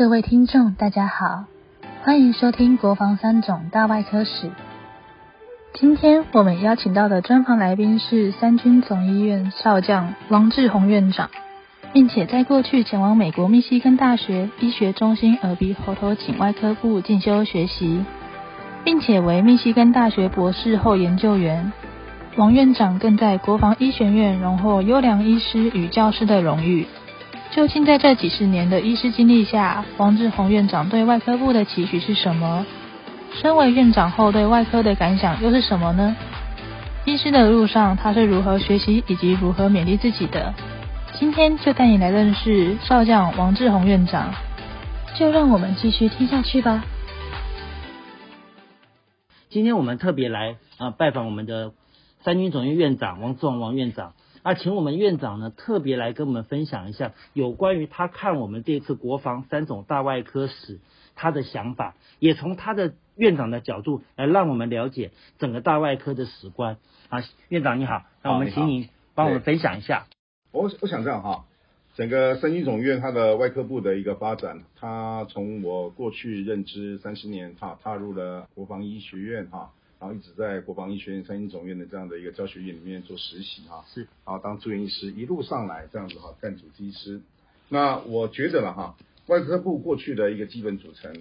[0.00, 1.44] 各位听众，大家好，
[2.04, 4.46] 欢迎收听《国防三种大外科史》。
[5.74, 11.28] 今天我们邀请到的专访来宾是三军总医院少将王志宏院长，
[11.92, 18.02] 并且在过去前往美国密西根大学医学中心耳鼻喉头颈外科部进修学习，
[18.82, 21.70] 并且为密西根大学博士后研究员。
[22.36, 26.86] 王院长更在国防医学院荣获优良医师与教师的荣誉。
[27.52, 32.64] 究竟在这几十年的医师经历下，王志宏院长对外科部的期许是什么？
[33.32, 36.16] 身为院长后，对外科的感想又是什么呢？
[37.04, 40.54] 医师的路上，他是如何学习以及如何勉励自己的？
[41.14, 44.32] 今天就带你来认识少将王志宏院长，
[45.16, 46.84] 就让我们继续听下去吧。
[49.48, 51.72] 今天我们特别来啊拜访我们的
[52.22, 54.12] 三军总院院长王志宏王院长。
[54.42, 60.78] 啊，请我们院长呢特别来跟我们分享一下有关于他看我们这次国防三种大外科史
[61.14, 66.78] 他的想法，也从他的院长的角度来让我们了解整个大外科的史观。
[67.10, 70.06] 啊，院长你好，那我们请你帮我们分享一下。
[70.52, 71.44] 我我想这样哈，
[71.94, 79.72] 整个三军总医院它的外科部的一个发展，它从我过去认知三十年哈，踏入了国防医学院哈。
[80.00, 87.20] 然后一直在国防医学院三军总院的这样的一个教学院里面做实习哈，是，然后当住院医师一路上来这样子哈，干主治医师。
[87.68, 91.14] 那我觉得了哈，外科部过去的一个基本组成，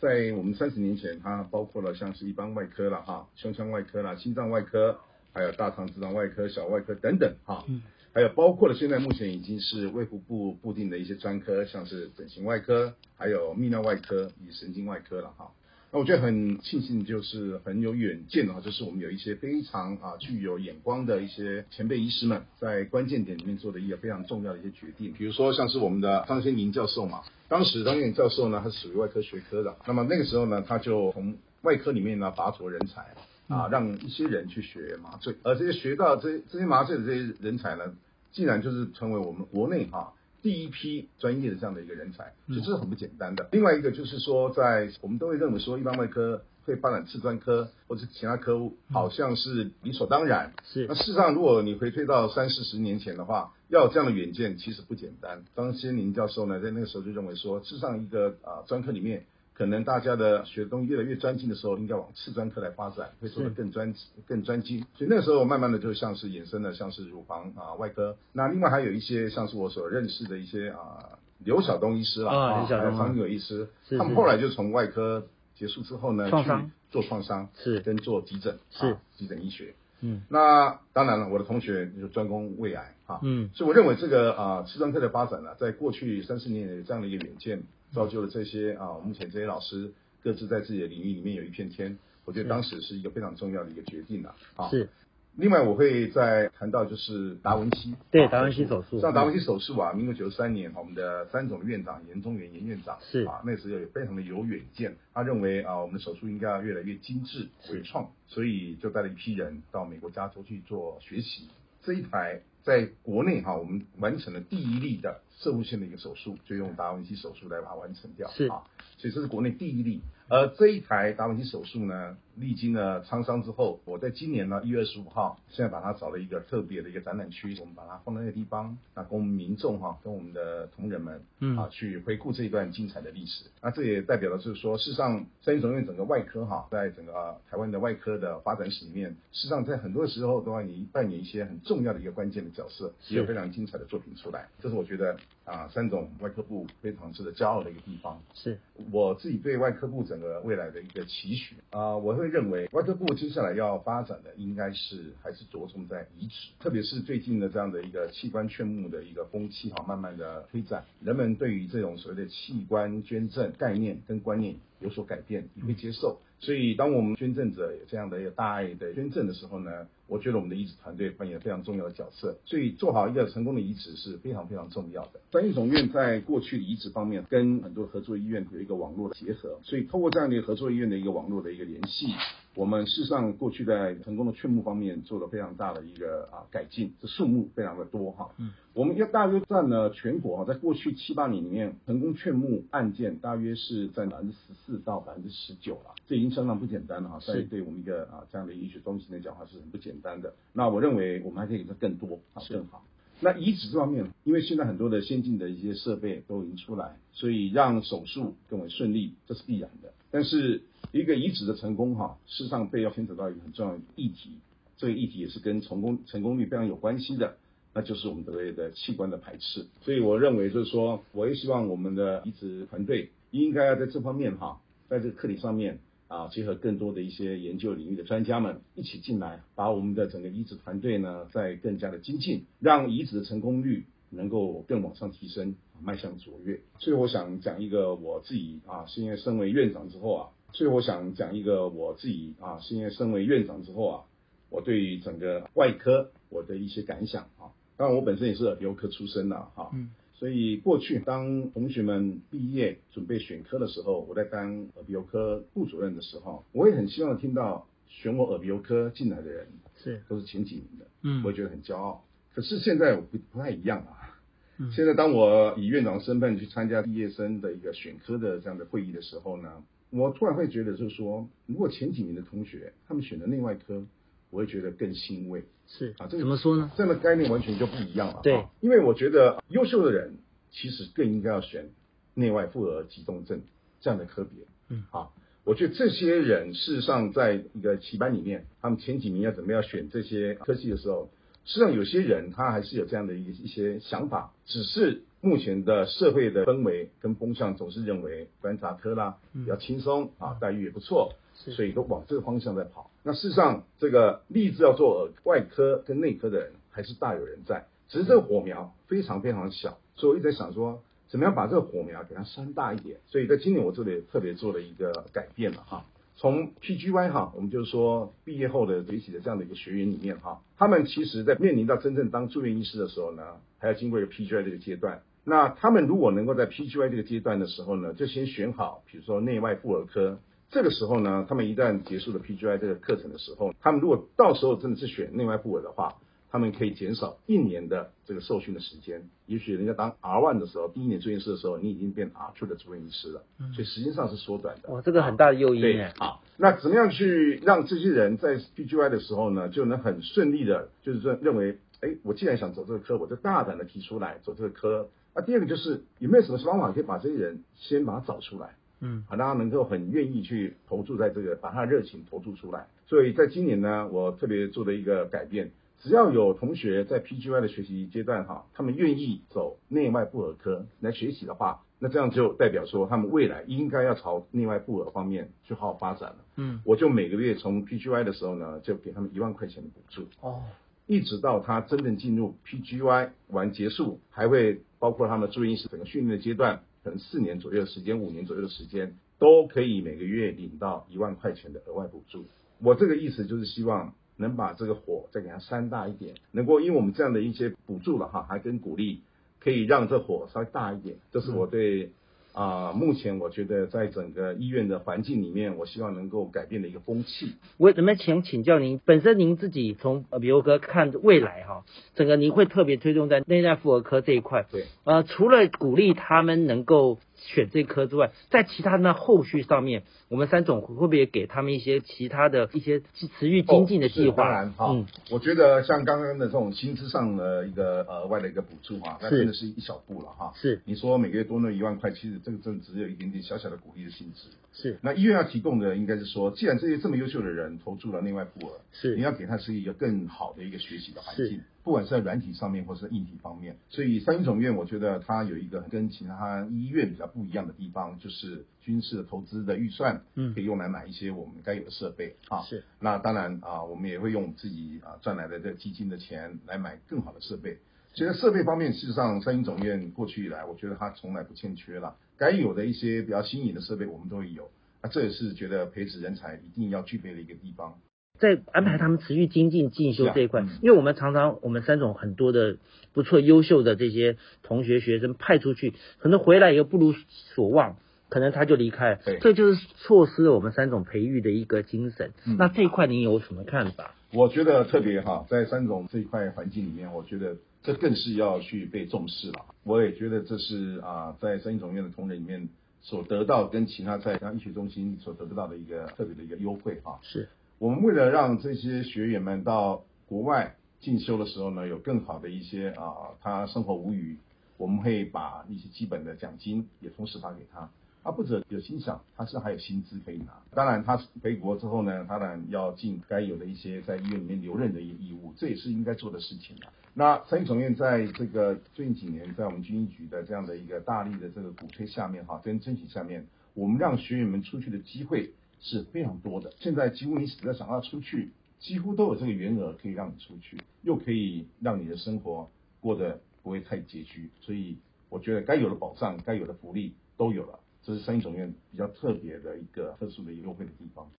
[0.00, 4.98] 在我们三十年前，它包括了像是一般外科了哈，胸腔外科啦、心脏外科，
[5.32, 7.82] 还有大肠直肠外科、小外科等等哈，嗯，
[8.12, 15.52] 还有包括了现在目前已经是卫福部固定的一些专科，像是整形外科，还有泌尿外科与神经外科了哈。
[15.94, 25.12] 那我觉得很庆幸，就是很有远见啊，就是我们有一些非常啊具有眼光的一些前辈医师们，在关键点里面做的一个非常重要的一些决定。
[25.12, 33.14] 比如说像是我们的张先宁教授嘛，当时张先宁教授呢，他是属于外科学科的，那么那个时候呢，他就从外科里面呢拔擢人才
[33.46, 37.84] 啊，让一些人去学麻醉，而这些学到这这些麻醉的这些人才呢，
[38.32, 40.12] 竟然就是成为我们国内哈。
[40.44, 43.48] 第一批专业的这样的一个人才，所以这是很不简单的。
[43.52, 50.52] 另外一个就是说，在我们都会认为说，一般外科会发展次专科或者其他科目，好像是理所当然。
[50.62, 50.84] 是。
[50.86, 55.42] 那事实上，如果你回退到三四十年前的话，要有这样的远见，其实不简单。
[55.56, 59.24] 张先林教授呢，在那个时候就认为说，事实上一个啊专科里面。
[59.54, 63.94] 可能大家的学东西越来越专精的时候，应该往次专科来发展，会做得更专
[64.26, 64.84] 更专精。
[64.94, 68.16] 所以那个时候慢慢的就像是衍生了，像是乳房啊外科。
[68.32, 76.50] 那另外还有一些像是我所认识的一些啊刘晓东医师啦，啊还有方友医师，他们后来就从外科结束之后呢，去
[76.90, 79.74] 做创伤，是跟做急诊，是急诊医学。
[80.04, 87.62] 嗯，那当然了，我的同学就专攻胃癌啊，嗯，所以我认为这个啊次专科的发展呢，在过去三四年有这样的一个远见。
[87.94, 94.24] 造就了这些啊，目前这些老师各自在自己的领域里面有一片天，我觉得当时是一个非常重要的一个决定
[94.56, 94.68] 啊。
[94.68, 94.88] 是。
[95.36, 97.96] 另外，我会再谈到就是达文西。
[98.12, 99.00] 对，达文西手术。
[99.00, 111.48] 像达文西手术啊，民国九十三年，我们的三总院长严中元严院长是啊，那时候也非常的有远见，他认为啊，我们的手术应该要越来越精致、伟创，所以就带了一批人到美国加州去做学习。
[111.82, 115.20] 这一台在国内哈，我们完成了第一例的。
[115.36, 118.62] 射物性的一个手术，就用达文西手术来把它完成掉，是啊，
[118.96, 120.00] 所以这是国内第一例。
[120.28, 133.46] 而这一台达文西手术呢，历经了沧桑之后，我在今年呢一月二十五号，现在把它找了一个特别的一个展览区，我们把它放在那个地方，那供我们民众哈，跟我们的同仁们，嗯啊，去回顾这一段精彩的历史。
[133.60, 144.48] 那这也代表了就是说，事实上，三军总院整个外科哈，在整个台湾的外科的发展史里面，事实上在很多时候都要你扮演一些很重要的一个关键的角色，也有非常精彩的作品出来。
[144.62, 145.16] 这是我觉得。
[145.44, 148.58] 啊，三种外科部非常值得骄傲的一个地方，是
[148.90, 151.94] 我自己对外科部整个未来的一个期许啊。
[151.98, 166.22] 我会认为外科部接下来要发展的应该是还是着重在移植，特别是最近的这样的一个器官劝募的一个风气哈，慢慢的推展，人们对于这种所谓的器官捐赠概念跟观念有所改变，也会接受。
[166.40, 172.38] 所以，当我们捐赠者有这样的一个大爱的捐赠的时候呢，我觉得我们的移植团队扮演非常重要的角色。
[172.44, 175.20] 所以，做好一个成功的移植是非常非常重要的。
[175.32, 182.14] 三军总院在过去的移植方面，跟很多合作医院有一个网络的结合，所以通过这样的合作医院的一个网络的一个联系。
[182.54, 188.30] 我们事实上过去在成功的劝募方面做了非常大的一个啊改进，这数目非常的多哈。
[188.38, 197.18] 嗯，我们要大约占了全国哈，在过去七八年里面，成功劝募案件大约是占百分之十四到百分之十九了，这已经相当不简单了哈。
[197.20, 200.32] 所以对我们一个啊这样的医学中心来讲话是很不简单的。
[200.52, 202.84] 那我认为我们还可以做更多啊更好。
[203.20, 209.92] 那移植这方面，因为现在很多的先进的一些设备都已经出来，所以让手术更为顺利，这是必然的。
[210.10, 210.62] 但是
[211.00, 214.30] 一个移植的成功哈，事实上被要牵扯到一个很重要的议题，
[214.76, 217.36] 这个议题也是跟成功成功率非常有关系的，
[217.74, 219.66] 那就是我们所谓的器官的排斥。
[219.82, 225.80] 所以我认为就是说，我也希望我们的移植团队应该要在这方面哈，在这个课题上面。
[226.06, 236.60] 啊，结合更多的一些研究领域的专家们一起进来，把我们的整个移植团队呢，再更加的精进，让移植的成功率能够更往上提升，迈向卓越。
[236.78, 244.04] 所以我想讲一个我自己啊，是因为身为院长之后啊，所以我想讲一个我自己啊，现在身为院长之后啊，
[244.48, 249.70] 我对于整个外科我的一些感想啊，当然我本身也是耳鼻喉科出身的哈。
[249.74, 249.90] 嗯。
[250.16, 259.48] 所以过去当同学们毕业准备选科的时候，我在当耳鼻喉科部主任的时候，我也很希望听到选我耳鼻喉科进来的人
[259.82, 262.04] 是都是前几名的，嗯，我会觉得很骄傲。
[262.32, 264.22] 可是现在我不不太一样啊，
[264.70, 273.84] 现在当我以院长身份去参加毕业生的一个选科的这样的会议的时候呢，我突然会觉得就是说，如果前几名的同学他们选的内外科。
[274.30, 276.68] 我会觉得更欣慰，是啊，这个怎么说呢？
[276.76, 278.18] 这样的概念完全就不一样了。
[278.24, 280.16] 对，因为我觉得优秀的人
[280.50, 281.70] 其实更应该要选
[282.14, 283.42] 内外妇儿急重症
[283.80, 284.44] 这样的科别。
[284.70, 285.10] 嗯，啊，
[285.44, 291.10] 我觉得这些人事实上在一个棋班里面，他们前几名要准备要选这些科技的时候，
[291.44, 301.14] 实际上有些人他还是有这样的一一些想法，只是目前的社会的氛围跟风向总是认为观察科啦比较轻松啊，待遇也不错。
[301.36, 302.92] 所以都往这个方向在跑。
[303.02, 309.76] 那事实上，这个立志要做耳外科跟内科的人还是大有人在，只是这个火苗非常非常小。
[309.96, 313.00] 所以我一直在想说，怎么样把这个火苗给它扇大一点。
[313.08, 323.24] 所以在今年我这里特别做了一个改变了哈，从 PGY 哈，我们就是说毕业后的学习的这样的一个学员里面哈，他们其实在面临到真正当住院医师的时候呢，
[323.58, 325.02] 还要经过一个 PGY 这个阶段。
[325.24, 330.18] 那他们如果能够在 PGY 这个阶段的时候呢，就先选好，比如说内外妇儿科。
[330.50, 335.96] 这个时候呢，他们一旦结束了 PGY 这个课程的时候，他们如果到时候真的是选内外妇儿的话，
[336.30, 339.08] 他们可以减少一年的这个受训的时间。
[339.26, 344.68] 也许人家当 R one 的时候，第一年住院师的时候，你已经变 R two 的住院医师了，所以时间上是缩短的。
[344.68, 345.62] 哇，这个很大的诱因。
[345.62, 354.88] 对，好，那怎么样去让这些人在 PGY 的时候呢，就能很顺利的，就是说认为，哎，我既然想走这个科，我就大胆的提出来走这个科。
[355.14, 358.56] 那第二个就是有没有什么方法可以把这些人先把他找出来？
[358.80, 362.66] 嗯，啊，让他能够很愿意去投注在这个，把他的热情投注出来。
[362.86, 376.16] 所以在今年呢，我特别做的一个改变，只要有同学在 PGY 的学习阶段哈，他们愿意走内外部耳科来学习的话，那这样就代表说他们未来应该要朝内外部耳方面去好好发展了。
[376.36, 380.06] 嗯，我就每个月从 PGY 的时候呢，就给他们一万块钱的补助。
[380.20, 380.42] 哦，
[380.86, 386.60] 一直到他真正进入 PGY 完结束，还会包括他们住院医师整个训练的阶段。
[386.82, 392.26] 可能四年左右的时间，五年左右的时间，都可以每个月领到一万块钱的额外补助。
[392.58, 399.00] 我这个意思就是希望能把这个火再给它扇大一点，能够因为我们这样的一些补助了哈，还跟鼓励，
[399.40, 400.96] 可以让这火稍微大一点。
[401.12, 401.92] 这是我对。
[402.34, 407.36] 啊，目前我觉得在整个医院的环境里面，我希望能够改变的一个风气。
[407.58, 408.80] 我怎么想请教您？
[408.84, 411.64] 本身您自己从耳鼻喉科看未来哈，
[411.94, 414.46] 整个您会特别推动在内在妇儿科这一块。
[414.50, 414.64] 对。
[414.82, 424.24] 呃，除了鼓励他们能够选这科之外，在其他的后续上面，我们三总会不会给他们一些其他的一些持续精进的计划？
[424.24, 430.32] 当然哈，嗯，我觉得像刚刚的这种薪资上的一个额外的一个补助啊，那真的是一小步了哈。
[430.34, 430.60] 是。
[430.64, 432.20] 你说每个月多那一万块，其实。
[432.24, 434.28] 这个真只有一点点小小的鼓励的性质。
[434.52, 434.78] 是。
[434.82, 443.56] 那医院要提供的应该是说，既然这些这么优秀的人投注了内外妇儿，是，你要给他是一个更好的一个学习的环境，不管是在软体上面或是硬体方面。
[443.68, 452.42] 所以三军总院，我觉得它有一个跟其他医院比较不一样的地方，就是军事的投资的预算，嗯，可以用来买一些我们该有的设备啊。
[452.42, 452.64] 是。
[452.80, 457.58] 那当然啊，我们也会用自己啊赚来的这基金的钱来买更好的设备。
[457.92, 461.94] 其实设备方面，事实上三军总院过去以来，我觉得它从来不欠缺了。
[462.18, 464.50] 该有的一些比较新颖的设备，我们都会有。
[464.82, 467.78] 那这也是觉得培植人才一定要具备的一个地方。
[468.18, 472.58] 在安排他们持续精进进修这一块，因为我们常常我们三种很多的
[472.92, 477.76] 不错优秀的这些同学学生派出去，可能回来以后不如所望，
[478.08, 478.92] 可能他就离开。
[478.92, 482.12] 了，这就是错失了我们三种培育的一个精神。
[482.38, 483.94] 那这一块您有什么看法？
[484.12, 487.36] 我觉得特别哈，在三种这一块环境里面，我觉得。
[487.64, 489.46] 这更是要去被重视了。
[489.62, 492.50] 我也觉得这是啊，在三一总院的同仁里面
[492.82, 497.00] 所得到跟其他在像医学中心所得不到的一个特别的一个优惠啊。
[497.02, 497.26] 是
[497.58, 504.18] 我们为了让这些学员们到国外进修的时候呢，有更好的一些啊，他生活无虞，
[504.58, 507.70] 我们会把一些基本的奖金也同时发给他。
[508.04, 510.38] 啊，不止有薪饷，他是还有薪资可以拿。
[510.54, 516.54] 当然，他回国之后呢，当然要尽该有的一些在医院里面留任的一个义务，这也是应该做的事情。
[516.92, 526.52] 那三一总院在这个最近几年，在我们军医局的这样的一个大力的这个鼓吹下面，哈，跟争取下面，我们让学员们出去的机会是非常多的。
[526.60, 528.28] 现在几乎你只要想要出去，
[528.60, 534.30] 几乎都有这个员额可以让你出去，又可以让你的生活过得不会太拮据。
[534.42, 534.76] 所以
[535.08, 537.60] 我觉得该有的保障、该有的福利都有了。
[537.84, 541.10] 这是三一总院比较特别的一个特殊的优惠的地方。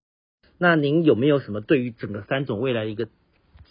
[0.57, 3.07] 那您有没有什么对于整个三总未来一个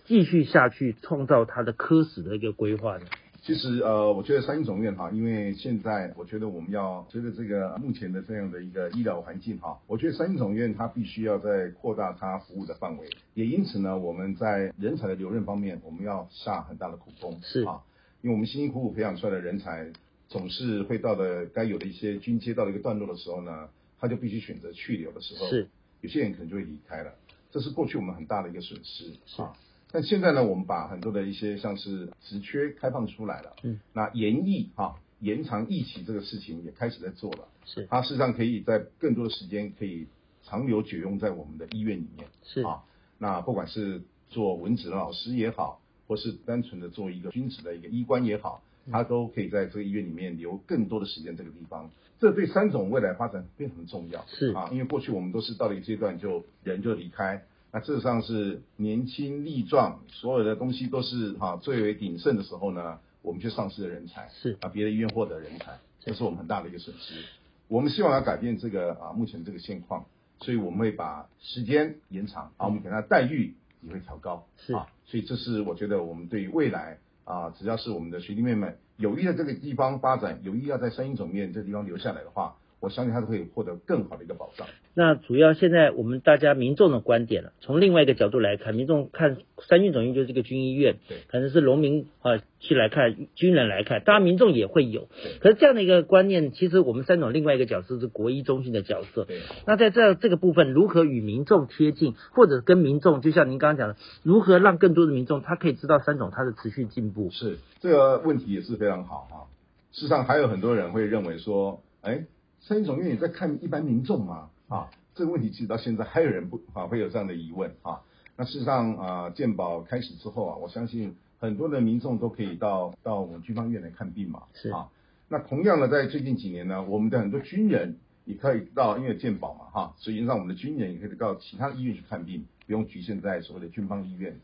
[0.05, 3.07] 继续下去创造它的科室的一个规划呢？
[3.43, 17.83] 其实呃，我觉得三一总院哈，因为现在我觉得我们要随着这个目前的这样的一个医疗环境哈，我觉得三一总院它必须要在扩大它服务的范围，也因此呢，我们在人才的留任方面，我们要下很大的苦功是啊，
[18.23, 19.91] 因为我们辛辛苦苦培养出来的人才。
[20.35, 23.69] 总是会到了该有的一些军阶到了一个段落的时候呢，
[24.01, 25.69] 他就必须选择去留的时候，是。
[26.01, 27.15] 有些人可能就会离开了，
[27.53, 29.13] 这是过去我们很大的一个损失。
[29.41, 29.53] 啊。
[29.93, 37.87] 但现在呢，我们把很多的一些像是职缺开放出来了，嗯，那延役哈延长役期这个事情也开始在做了，是。
[37.89, 40.09] 它事实上可以在更多的时间可以
[40.43, 42.61] 长留久用在我们的医院里面，是。
[42.63, 42.83] 啊，
[43.19, 48.65] 那不管是做文职的老师也好，或是单纯的做一个军职的一个医官也好。
[48.91, 54.25] 他都可以在这个医院里面留更多的时间，这个地方，这对三种未来发展非常重要。
[54.29, 67.25] 是啊，因为过去我们都是到了一个阶段就人就离开，那事实上是年轻力壮，所有的东西都是哈最为鼎盛的时候呢，我们却丧失了人才，是啊，别的医院获得人才，这是我们很大的一个损失。
[67.69, 70.05] 我们希望要改变这个啊目前这个现况，
[70.41, 76.99] 所以我们会把时间延长，啊，我们给他待遇也会调高，是啊，所以这是我觉得我们对于未来。
[77.25, 82.57] 啊，只要是我们的学弟妹们有意在这个地方发展，有意要在三英总面这地方留下来的话。
[82.81, 84.67] 我相信他都会获得更好的一个保障。
[84.97, 95.09] 那主要现在我们大家民众的观点了，从另外一个角度来看，民众看三军总医院就是这个军医院，对，可能是农民啊去来看，军人来看，当然民众也会有。
[95.41, 99.25] 可是这样的一个观念，其实我们三种另外一个角色是国医中心的角色。
[99.25, 99.41] 对。
[99.67, 107.31] 那在这这个部分，如何与民众贴近，或者跟民众，就像您刚刚讲的，如何让更多的民众他可以知道三种它的持续进步？
[107.31, 109.51] 是这个问题也是非常好啊。
[109.91, 112.27] 事实上，还有很多人会认为说，哎。
[112.67, 118.01] 三军总院也在看一般民众嘛，啊，这个问题其实到现在 还有人不啊会有这样的疑问啊。
[118.37, 124.89] 那事实上啊，健保开始之后啊，我相信很多的民众都可以到到我们军方医院来看病嘛，是啊。
[125.29, 134.35] 那同样的，在最近几年呢，我们的很多军人也可以到，因为健保嘛，哈，所以让我们的军人也可以到其他医院去看病，不用局限在所谓的军方医院。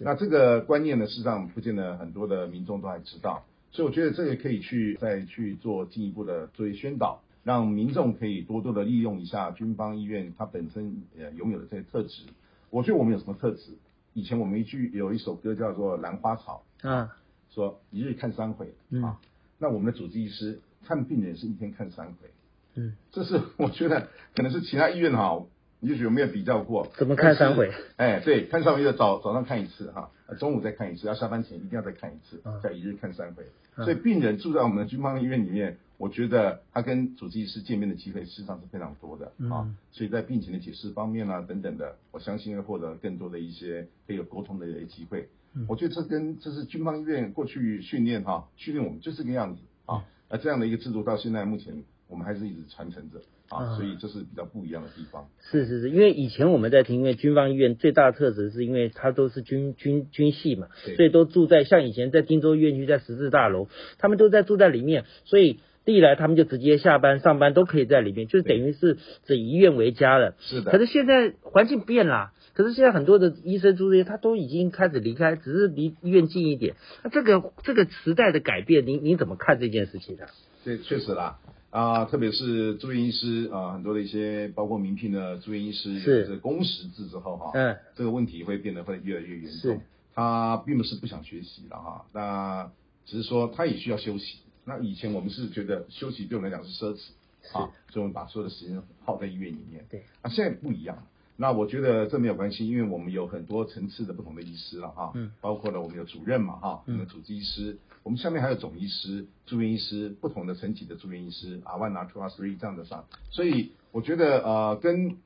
[0.00, 7.22] 那这个观念呢，事实上不见得很多的民众都还知道，所以我觉得这个可以去再去做进一步的作为宣导。
[7.42, 12.24] 让民众可以多多的利用一下军方医院它本身呃拥有的这些特质。
[12.68, 13.72] 我觉得我们有什么特质？
[14.12, 17.16] 以前我们一句有一首歌叫做《兰花草》，啊，
[17.50, 19.18] 说一日看三回啊。
[19.58, 22.28] 那我们的主治医师看病人是一天看三回，
[22.74, 25.44] 嗯，这是我觉得可能是其他医院哈，
[25.80, 26.88] 也许有没有比较过？
[26.96, 27.72] 怎么看三回？
[27.96, 33.44] 哎，对，看三回就早早上看一次哈，中午再看一次，要下班前一定要再看一次，叫一日看三回。
[33.76, 35.78] 所以病人住在我们的军方医院里面。
[36.00, 45.28] 我觉得他跟主治医师见面的机会，事实上是非常多的啊，所以在病情的解释方面啊等等的，我相信会获得更多的一些可以有沟通的一些机会。
[45.68, 55.28] 我觉得这跟这是军方医院过去训练哈，训练我们就这个样子啊，那这样的一个制度到现在目前我们还是一直传承着啊，所以这是比较不一样的地方。
[55.50, 65.60] 是是是，因为以前我们在听，因为军方医院最大的特质是因为它都是军军军系嘛，所以都住在像以前在汀州院区在十字大楼，他们都在住在里面，所以。
[65.84, 70.34] 一来他们就直接下班上班都可以在里面，就等于是以医院为家了。
[70.38, 70.70] 是的。
[70.70, 76.76] 可是现在环境变了，可是现在很多的医生住院，他都已经开始离开，只是离医院近一点。
[77.02, 80.26] 那这个这个时代的改变，您您怎么看这件事情呢？
[80.62, 81.38] 对确实啦，
[81.70, 89.80] 啊，特别是住院医师啊，很多的一些包括名聘的住院医师是工时制之后哈，嗯，这个问题会变得会越来越严重。
[90.14, 92.70] 他并不是不想学习了哈，那
[93.06, 94.38] 只是说他也需要休息。
[94.64, 97.10] 那以前我们是觉得休息对我们来讲是奢侈
[97.56, 99.84] 啊，所以我们把所有的时间耗在医院里面。
[99.88, 101.06] 对，那现在不一样。
[101.36, 113.06] 那我觉得这没有关系，因为我们有很多层次的不同的医师了哈，嗯，包括了我们有主任嘛哈，我们主治医师，我们下面还有总医师、住院医师，不同的层级的住院医师啊 one、two、three 这样的上。
[113.30, 115.16] 所以我觉得呃，跟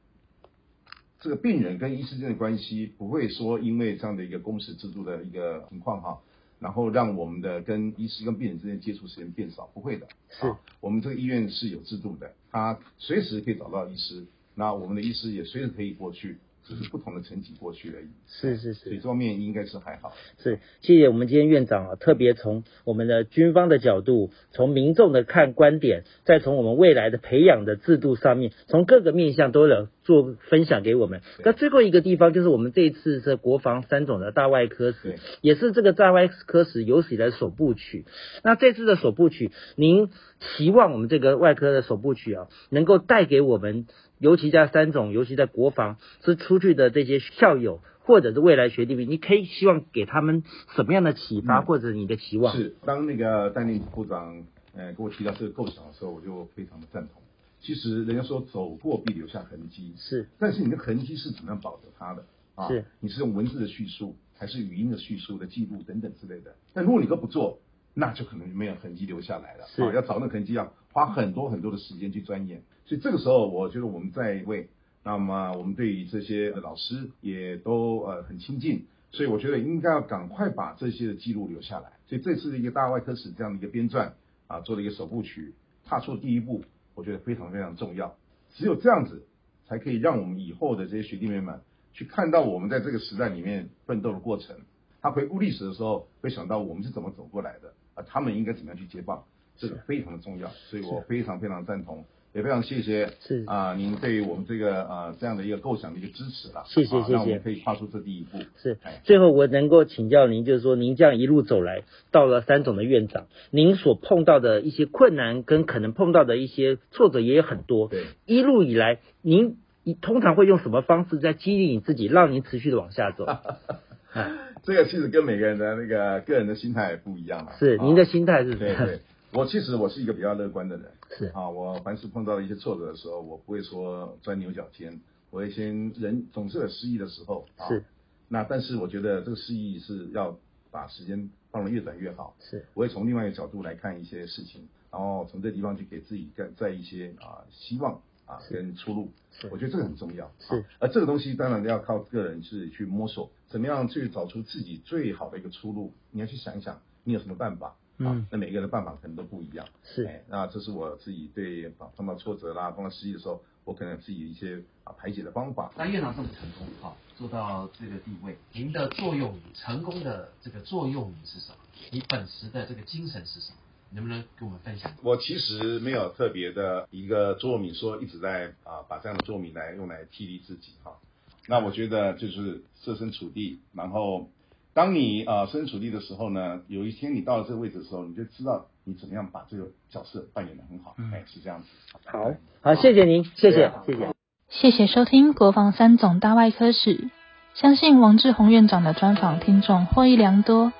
[1.19, 6.21] 这个病人跟医师之间的关系不会说因为这样的一个工时制度的一个情况哈，
[6.65, 10.07] 然后让我们的跟医师跟病人之间接触时间变少，不会的。
[10.31, 18.07] 是啊我们这个医院是有制度的，他随时可以找到医师，那我们的医师也随时可以过去，只是不同的层级过去而已。
[18.27, 20.15] 是是是所以这方面应该是还好。
[20.39, 31.23] 是，谢谢我们今天院长啊，特别从我们的军方的角度，从民众的看观点，再从我们未来的培养的制度上面，从各个面向都有做分享给我们。
[31.45, 38.05] 那最后一个地方就是我们这一次是国防三种的大外科史，也是这个大外科史有史以来的首部曲。
[38.45, 43.87] 那这次的首部曲，您期望我们这个外科的首部曲啊，能够带给我们，
[44.19, 47.81] 尤其在三种，尤其在国防是出去的这些校友。
[48.07, 50.43] 或者是未来学弟妹，你可以希望给他们
[50.77, 52.55] 什么样的启发，嗯或者你的期望？
[52.55, 54.45] 是，当那个戴宁部长
[54.77, 57.23] 呃给我提到这个构想的时候，我就非常的赞同。
[57.65, 62.69] 其实人家说走过必留下痕迹，是但是你的痕迹是怎么样保留它的啊？
[62.69, 66.55] 是，你是用文字的叙述，还是语音的叙述的记录等等之类的？
[66.75, 67.59] 但如果你都不做，
[67.95, 69.67] 那就可能没有痕迹留下来了。
[69.75, 72.63] 是啊，要找那痕迹，要花很多很多的时间去钻研。
[72.85, 74.69] 所以这个时候，我觉得我们在为，
[75.03, 81.93] 那么我们对于这些老师也都呃很亲近，所以我觉得应该要赶快把这些的记录留下来。
[82.07, 84.13] 所以这次的一个大外科史这样的一个编撰
[84.49, 85.55] 啊，做了一个首部曲，
[85.87, 86.63] 踏出第一步，
[86.95, 88.17] 我觉得非常非常重要。
[88.55, 89.27] 只有这样子，
[89.67, 91.61] 才可以让我们以后的这些学弟妹们
[91.93, 94.57] 去看到我们在这个时代里面奋斗的过程。
[95.01, 99.25] 他回顾历史的时候，会想到我们是怎么走过来的，啊，他们应该怎么样去接棒，
[99.57, 100.49] 这个非常的重要。
[100.49, 106.65] 所以我非常非常赞同，也非常谢谢是啊、您对于我们这个呃这样的一个构想的一个支持了。
[106.67, 108.39] 谢谢谢谢啊我们可以跨出这第一步。
[108.61, 117.87] 是哎，最后我能够请教您，就是说您这样一路走来，到了三总的院长，您所碰到的一些困难跟可能碰到的一些挫折也有很多。
[117.87, 123.27] 对，一路以来，您你通常会用什么方式在激励你自己，让您持续的往下走？
[124.65, 127.53] 这个其实跟每个人的那个个人的心态不一样了。
[127.53, 128.59] 啊是您的心态是什么？
[128.59, 129.01] 对对，
[129.37, 130.93] 我其实我是一个比较乐观的人。
[131.19, 135.01] 是啊，我凡是碰到一些挫折的时候，我不会说钻牛角尖，
[135.31, 137.45] 我会先人总是有失意的时候。
[137.57, 137.85] 啊、是。
[138.29, 140.39] 那但是我觉得这个失意是要
[140.71, 142.37] 把时间放得越短越好。
[142.39, 149.11] 是我会从另外一个角度来看一些事情，然后从这地方去给自己在在一些啊希望啊跟出路。
[149.33, 150.31] 是我觉得这个很重要。
[150.39, 155.93] 是啊而这个东西当然要靠个人是去摸索，怎么样去找出自己最好的一个出路。
[156.13, 157.75] 你要去想一想，你有什么办法？
[157.99, 159.67] 嗯啊，那每个人的办法可能都不一样。
[159.85, 165.73] 是哎，那这是我自己对啊碰到挫折啦、碰到失意的时候，我可能自己一些啊排解的方法。
[165.77, 171.57] 那院长这么成功，哈，做到这个地位，您的座右铭，成功的这个座右铭是什么？
[171.93, 173.59] 你本时的这个精神是什么？
[173.91, 174.93] 能不能跟我们分享？
[175.05, 180.99] 我其实没有特别的一个座右铭，说一直在啊把这样的座右铭来用来激励自己哈。
[181.47, 184.29] 那我觉得就是设身处地，然后
[184.75, 190.97] 当你啊设身处地的时候呢，有一天你到了这个位置的时候，你就知道你怎么样把这个角色扮演的很好。
[191.13, 191.69] 哎，是这样子。
[192.05, 194.13] 好，好，谢谢您，谢谢谢谢。
[194.49, 197.09] 谢谢收听国防三总大外科史，
[197.55, 200.73] 相信王志宏院长的专访听众获益良多。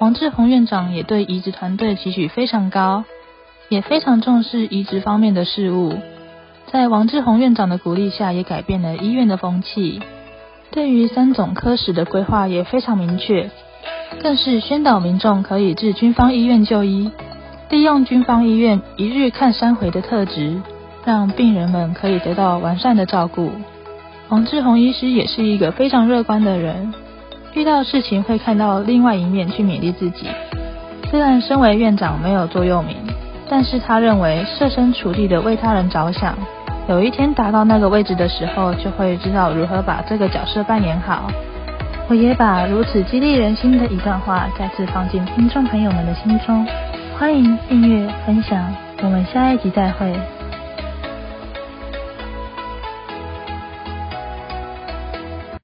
[0.00, 3.04] 王志宏院长也对移植团队期许非常高，
[3.68, 5.94] 也非常重视移植方面的事物。
[6.72, 10.00] 在王志宏院长的鼓励下，也改变了医院的风气。
[10.70, 13.50] 对于三种科室的规划也非常明确，
[14.22, 17.10] 更是宣导民众可以至军方医院就医，
[17.70, 20.60] 利用军方医院一日看三回的特质，
[21.04, 23.50] 让病人们可以得到完善的照顾。
[24.28, 26.92] 黄志宏医师也是一个非常乐观的人，
[27.54, 30.26] 遇到事情会看到另外一面去勉励自己。
[31.10, 32.94] 虽然身为院长没有座右铭，
[33.48, 36.36] 但是他认为设身处地的为他人着想，
[36.88, 41.30] 有一天达到那个位置的时候，就会知道如何把这个角色扮演好。
[42.08, 46.66] 我也把如此激励人心的一段话再次放进听众朋友们的心中，
[47.18, 50.37] 欢迎订阅分享，我们下一集再会。